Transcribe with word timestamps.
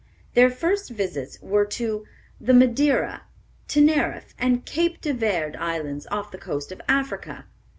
Their 0.33 0.49
first 0.49 0.89
visits 0.89 1.39
were 1.43 1.63
to 1.63 2.07
the 2.39 2.55
Madeira, 2.55 3.25
Teneriffe, 3.67 4.33
and 4.39 4.65
Cape 4.65 4.99
de 4.99 5.13
Verde 5.13 5.55
Islands, 5.59 6.07
off 6.09 6.31
the 6.31 6.39
coast 6.39 6.71
of 6.71 6.81
Africa. 6.89 7.45